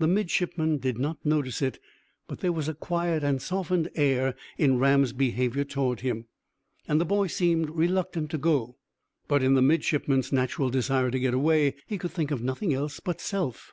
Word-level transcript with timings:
The 0.00 0.08
midshipman 0.08 0.78
did 0.78 0.98
not 0.98 1.24
notice 1.24 1.62
it, 1.62 1.78
but 2.26 2.40
there 2.40 2.50
was 2.50 2.68
a 2.68 2.74
quiet 2.74 3.22
and 3.22 3.40
softened 3.40 3.88
air 3.94 4.34
in 4.58 4.80
Ram's 4.80 5.12
behaviour 5.12 5.62
toward 5.62 6.00
him, 6.00 6.26
and 6.88 7.00
the 7.00 7.04
boy 7.04 7.28
seemed 7.28 7.70
reluctant 7.70 8.32
to 8.32 8.38
go, 8.38 8.78
but, 9.28 9.44
in 9.44 9.54
the 9.54 9.62
midshipman's 9.62 10.32
natural 10.32 10.70
desire 10.70 11.12
to 11.12 11.20
get 11.20 11.34
away, 11.34 11.76
he 11.86 11.98
could 11.98 12.10
think 12.10 12.32
of 12.32 12.42
nothing 12.42 12.74
else 12.74 12.98
but 12.98 13.20
self. 13.20 13.72